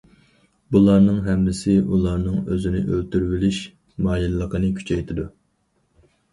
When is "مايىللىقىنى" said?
4.09-4.73